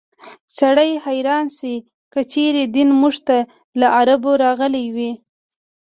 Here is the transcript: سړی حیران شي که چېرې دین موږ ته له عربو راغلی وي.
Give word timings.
سړی 0.59 0.91
حیران 1.05 1.45
شي 1.57 1.75
که 2.13 2.19
چېرې 2.33 2.63
دین 2.75 2.89
موږ 3.01 3.15
ته 3.27 3.37
له 3.79 3.87
عربو 3.99 4.31
راغلی 4.43 4.85
وي. 4.95 5.11